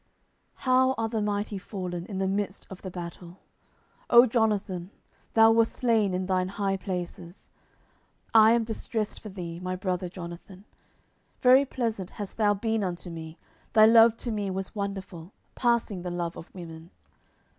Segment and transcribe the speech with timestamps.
[0.57, 3.37] 10:001:025 How are the mighty fallen in the midst of the battle!
[4.09, 4.89] O Jonathan,
[5.35, 7.51] thou wast slain in thine high places.
[8.29, 10.65] 10:001:026 I am distressed for thee, my brother Jonathan:
[11.39, 13.37] very pleasant hast thou been unto me:
[13.73, 16.89] thy love to me was wonderful, passing the love of women.